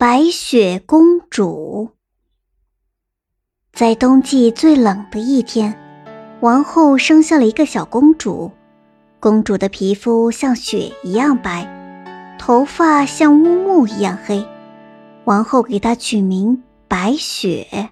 [0.00, 1.90] 白雪公主
[3.72, 5.76] 在冬季最冷的一天，
[6.38, 8.52] 王后生下了一个小公主。
[9.18, 11.66] 公主的皮肤像雪一样白，
[12.38, 14.46] 头发像乌木一样黑。
[15.24, 17.90] 王后给她取名白雪。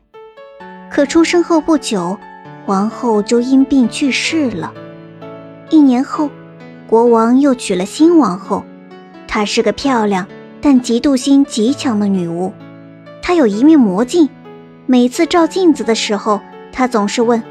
[0.89, 2.17] 可出生后不久，
[2.67, 4.73] 王后就因病去世了。
[5.71, 6.31] 一年后，
[6.87, 8.65] 国王又娶了新王后，
[9.27, 10.29] 她是个漂亮。
[10.61, 12.53] 但嫉妒心极强的女巫，
[13.23, 14.29] 她有一面魔镜，
[14.87, 16.41] 每次照镜子的时候，
[16.73, 17.43] 她总是问：“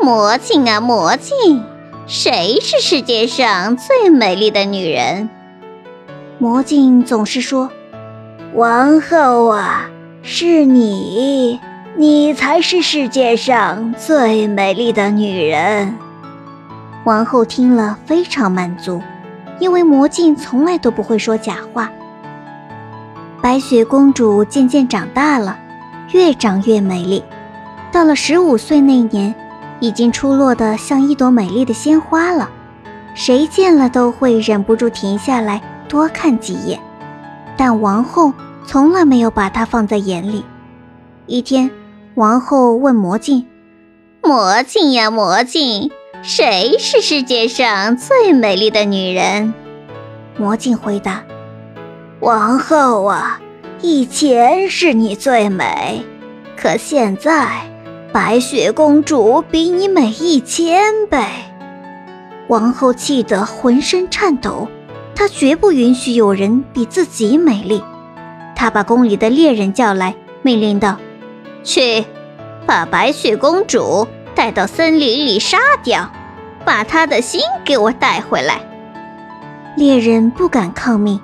[0.00, 1.62] 魔镜啊，魔镜，
[2.06, 5.28] 谁是世界上最美丽的女人？”
[6.38, 7.70] 魔镜总是说
[8.54, 9.88] ：“王后啊，
[10.22, 11.60] 是你，
[11.96, 15.94] 你才是世界上最美丽的女人。”
[17.04, 19.00] 王后听了非常满足，
[19.58, 21.90] 因为魔镜从来都不会说假话。
[23.42, 25.58] 白雪公主渐渐长大了，
[26.12, 27.22] 越长越美丽。
[27.92, 29.34] 到了十五岁那年，
[29.80, 32.48] 已经出落得像一朵美丽的鲜花了，
[33.14, 36.80] 谁见了都会忍不住停下来多看几眼。
[37.56, 38.32] 但王后
[38.66, 40.44] 从来没有把她放在眼里。
[41.26, 41.70] 一天，
[42.16, 43.46] 王后问魔镜
[44.22, 45.90] ：“魔镜呀，魔镜，
[46.26, 49.52] 谁是世界上最美丽的女人？”
[50.38, 51.22] 魔镜回答。
[52.20, 53.38] 王后啊，
[53.82, 56.02] 以前是你最美，
[56.56, 57.50] 可现在
[58.10, 61.18] 白雪公主比你美一千倍。
[62.48, 64.66] 王后气得浑身颤抖，
[65.14, 67.84] 她绝不允许有人比自己美丽。
[68.56, 70.96] 她把宫里的猎人叫来，命令道
[71.62, 72.02] ：“去，
[72.64, 76.10] 把白雪公主带到森林里杀掉，
[76.64, 78.60] 把她的心给我带回来。”
[79.76, 81.20] 猎人不敢抗命。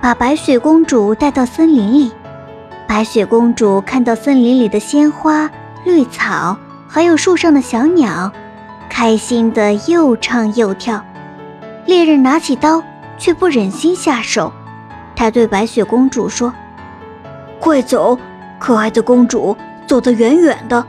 [0.00, 2.12] 把白雪公主带到森林里，
[2.86, 5.50] 白雪公主看到森林里的鲜花、
[5.84, 8.30] 绿草，还有树上的小鸟，
[8.88, 11.04] 开心的又唱又跳。
[11.84, 12.80] 猎人拿起刀，
[13.18, 14.52] 却不忍心下手。
[15.16, 16.54] 他对白雪公主说
[17.58, 18.16] ：“快走，
[18.60, 20.86] 可爱的公主，走得远远的，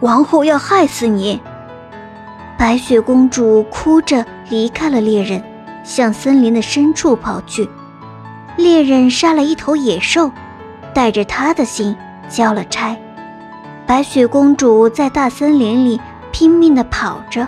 [0.00, 1.40] 王后要害死你。”
[2.58, 5.42] 白雪公主哭着离开了猎人，
[5.84, 7.68] 向森林的深处跑去。
[8.56, 10.30] 猎人杀了一头野兽，
[10.94, 11.94] 带着他的心
[12.28, 12.96] 交了差。
[13.86, 16.00] 白雪公主在大森林里
[16.32, 17.46] 拼命地跑着。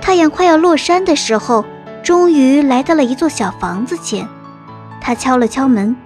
[0.00, 1.64] 太阳快要落山的时候，
[2.02, 4.26] 终于来到了一座小房子前。
[5.00, 5.96] 她敲了敲门，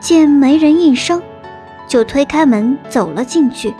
[0.00, 1.22] 见没人应声，
[1.86, 3.72] 就推开门走了进去。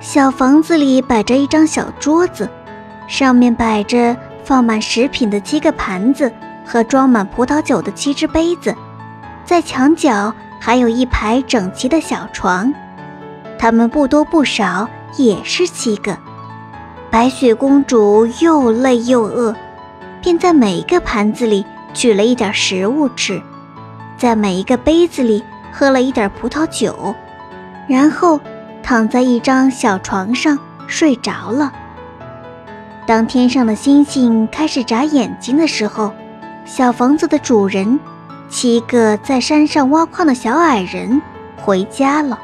[0.00, 2.48] 小房子里摆着一张小桌子，
[3.06, 6.32] 上面摆着放满食品的七个盘子
[6.64, 8.74] 和装满葡萄酒的七只杯子。
[9.44, 12.72] 在墙角还有一排整齐的小床，
[13.58, 14.88] 它们不多不少，
[15.18, 16.16] 也是七个。
[17.10, 19.54] 白雪公主又累又饿，
[20.22, 23.42] 便在每一个盘子里取了一点食物吃，
[24.16, 27.14] 在每一个杯子里喝了一点葡萄酒，
[27.86, 28.40] 然后
[28.82, 31.72] 躺在一张小床上睡着了。
[33.06, 36.12] 当天上的星星开始眨眼睛的时候，
[36.64, 37.98] 小房子的主人。
[38.48, 41.22] 七个在山上挖矿的小矮人
[41.62, 42.36] 回家了。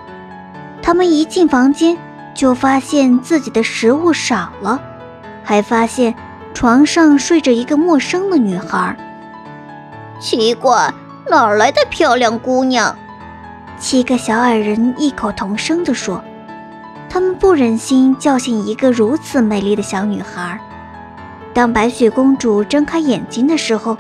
[0.81, 1.99] 他们一进房间，
[2.33, 4.81] 就发现自己的食物少了，
[5.43, 6.15] 还发现
[6.55, 8.97] 床上睡着一个陌生的女孩。
[10.21, 10.95] 奇怪，
[11.29, 12.97] 哪来的漂亮姑娘？
[13.79, 16.23] 七个小矮人异口同声地说
[17.09, 20.59] ：“他们不忍心叫醒一个如此美丽的小女孩。”
[21.53, 23.97] 当白雪公主睁开眼睛的时候，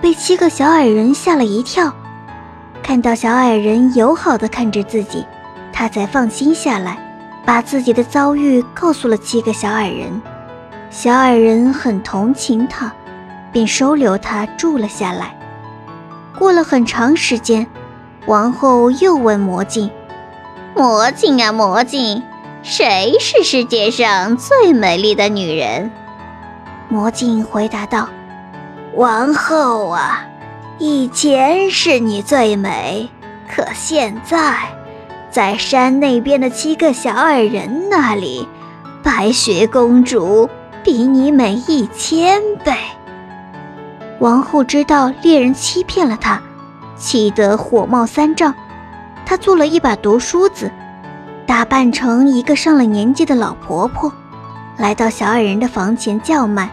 [0.00, 1.92] 被七个小矮人吓了一跳，
[2.82, 5.24] 看到小矮人友好的看着自己，
[5.72, 6.98] 他才放心下来，
[7.44, 10.20] 把自己的遭遇告诉了七个小矮人。
[10.90, 12.92] 小矮人很同情他，
[13.50, 15.34] 便收留他住了下来。
[16.38, 17.66] 过了很长时间，
[18.26, 19.90] 王后又问魔镜
[20.74, 22.22] ：“魔镜啊，魔镜，
[22.62, 25.90] 谁是世界上最美丽的女人？”
[26.88, 28.08] 魔镜回答道。
[28.94, 30.24] 王后啊，
[30.78, 33.10] 以前是你最美，
[33.46, 34.56] 可现在，
[35.30, 38.48] 在山那边的七个小矮人那里，
[39.02, 40.48] 白雪公主
[40.82, 42.72] 比你美一千倍。
[44.20, 46.40] 王后知道猎人欺骗了她，
[46.96, 48.54] 气得火冒三丈。
[49.26, 50.70] 她做了一把毒梳子，
[51.46, 54.12] 打扮成一个上了年纪的老婆婆，
[54.76, 56.68] 来到小矮人的房前叫卖。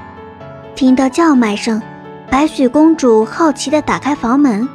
[0.75, 1.81] 听到叫卖声。
[2.29, 4.65] 白雪公主好奇地打开房门，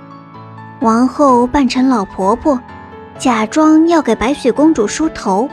[0.81, 2.61] 王后扮成老婆婆，
[3.19, 5.49] 假装要给白雪公主梳头，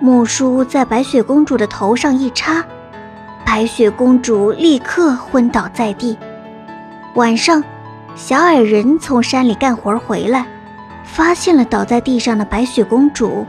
[0.00, 2.62] 木梳在白雪公主的头上一插，
[3.42, 6.18] 白雪公主立刻昏倒在地。
[7.14, 7.64] 晚上，
[8.16, 10.46] 小矮人从山里干活回来，
[11.04, 13.46] 发现了倒在地上的白雪公主。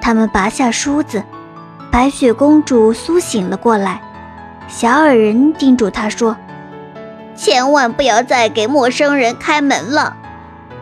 [0.00, 1.22] 他们拔下梳子，
[1.90, 4.00] 白雪公主苏醒了过来。
[4.68, 6.36] 小矮人叮嘱她说。
[7.34, 10.16] 千万不要再给陌生人开门了。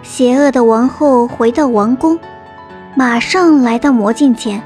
[0.03, 2.19] 邪恶的王后回到王宫，
[2.95, 4.63] 马上来到魔镜前。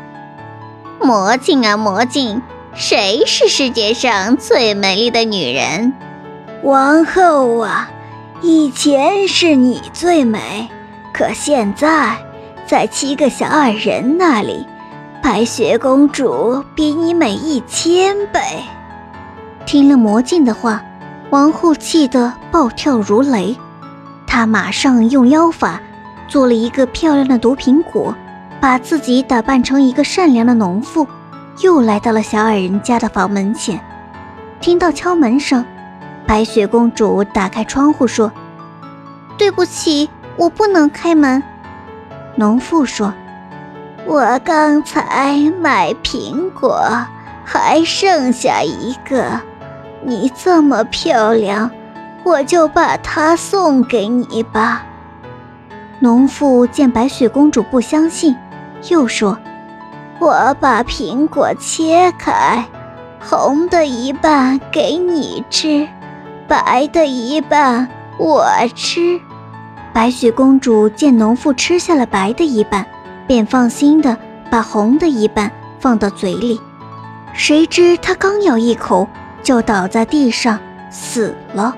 [1.03, 2.41] 魔镜啊魔镜，
[2.75, 5.93] 谁是世界上最美丽的女人？
[6.63, 7.91] 王后啊，
[8.43, 10.69] 以前是你最美，
[11.13, 12.17] 可现在
[12.67, 14.67] 在七个小矮人那里，
[15.23, 18.41] 白雪公主比你美一千倍。
[19.67, 20.83] 听了魔镜的话。
[21.31, 23.57] 王后气得暴跳如雷，
[24.27, 25.81] 她马上用妖法
[26.27, 28.13] 做了一个漂亮的毒苹果，
[28.61, 31.07] 把自己打扮成一个善良的农妇，
[31.63, 33.81] 又来到了小矮人家的房门前。
[34.61, 35.65] 听到敲门声，
[36.31, 38.31] 白雪公主打开窗户说
[39.37, 41.43] ：“对不起，我不能开门。”
[42.39, 43.13] 农妇说
[44.07, 47.05] ：“我刚才买苹果，
[47.45, 49.41] 还剩下一个。”
[50.07, 51.69] 你这么漂亮，
[52.23, 54.85] 我就把它送给你吧。
[55.99, 58.37] 农妇见白雪公主不相信，
[58.89, 59.37] 又说
[60.21, 62.65] ：“我把苹果切开，
[63.19, 65.89] 红的一半给你吃，
[66.51, 67.89] 白的一半
[68.19, 68.45] 我
[68.75, 69.21] 吃。”
[69.95, 72.85] 白雪公主见农妇吃下了白的一半，
[73.27, 74.17] 便放心的
[74.51, 76.61] 把红的一半放到嘴里。
[77.33, 79.09] 谁知她刚咬一口。
[79.43, 80.59] 就倒在地上
[80.91, 81.75] 死了。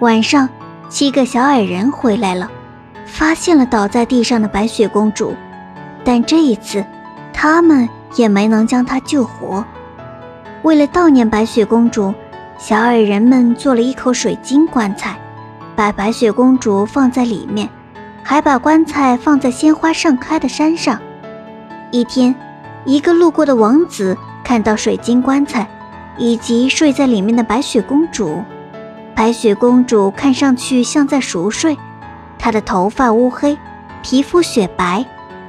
[0.00, 0.48] 晚上，
[0.88, 2.50] 七个小矮人回来了，
[3.04, 5.34] 发现了倒在地上的白雪公主，
[6.02, 6.82] 但这一次，
[7.34, 7.86] 他们
[8.16, 9.62] 也没能将她救活。
[10.62, 12.14] 为了悼念白雪公主，
[12.66, 15.18] 小矮人们做了一口水晶棺材，
[15.76, 17.68] 把白雪公主放在里面，
[18.22, 20.98] 还把棺材放在鲜花盛开的山上。
[21.90, 22.34] 一天，
[22.86, 25.68] 一个路过的王子看到水晶棺材。
[26.16, 28.42] 以及睡在里面的白雪公主，
[29.14, 31.76] 白雪公主看上去像在熟睡，
[32.38, 33.58] 她的头发乌黑，
[34.00, 35.04] 皮肤雪白，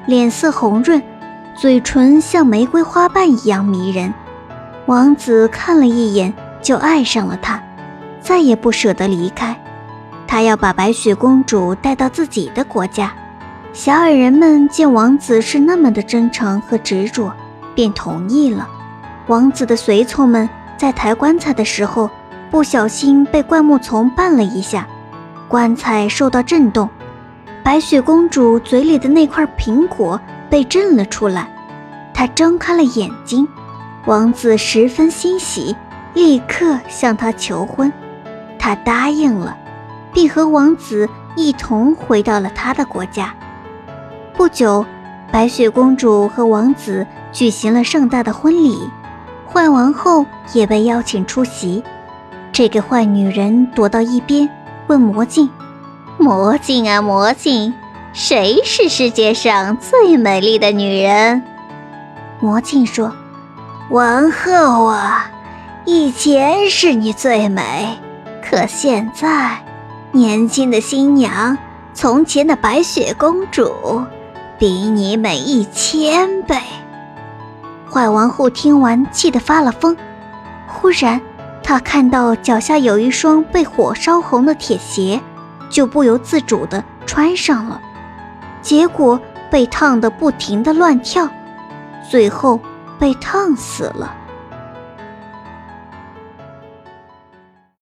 [0.05, 1.01] 脸色红润，
[1.55, 4.13] 嘴唇像玫瑰花瓣一样迷人。
[4.87, 6.33] 王子看了一眼
[6.65, 7.61] 就爱上了他，
[8.19, 9.55] 再也不舍得离开。
[10.25, 13.13] 他要把白雪公主带到自己的国家。
[13.71, 17.31] 小矮人们见王子是那么的真诚和执着，
[17.75, 18.67] 便同意了。
[19.27, 22.09] 王子的随从们在抬棺材的时候，
[22.49, 24.87] 不小心被灌木丛绊了一下，
[25.47, 26.89] 棺材受到震动，
[27.63, 30.19] 白雪公主嘴里的那块苹果
[30.49, 31.47] 被震了出来。
[32.11, 33.47] 她睁开了眼睛，
[34.07, 35.75] 王子十分欣喜，
[36.15, 37.93] 立刻向她求婚。
[38.57, 39.55] 她答应了，
[40.11, 43.31] 并和王子一同回到了他的国家。
[44.33, 44.83] 不久，
[45.31, 48.89] 白雪公主和王子举行了盛大的婚礼。
[49.47, 51.83] 坏王后也被邀请出席。
[52.51, 54.49] 这个坏女人躲到一边，
[54.87, 55.49] 问魔镜
[56.17, 57.73] ：“魔镜啊，魔镜，
[58.13, 61.43] 谁是世界上最美丽的女人？”
[62.41, 63.13] 魔镜说
[63.91, 65.29] ：“王后啊，
[65.87, 67.99] 以前是你最美，
[68.41, 69.63] 可现在，
[70.11, 71.55] 年轻的新娘，
[71.93, 74.03] 从前的白雪公主，
[74.57, 76.57] 比你美一千倍。”
[77.87, 79.95] 坏王后听完，气得发了疯。
[80.65, 81.21] 忽然，
[81.61, 85.21] 她看到脚下有一双被火烧红的铁鞋，
[85.69, 87.79] 就不由自主地穿上了。
[88.63, 89.19] 结果
[89.51, 91.29] 被烫得不停地乱跳，
[92.09, 92.59] 最后
[92.97, 94.15] 被烫死了。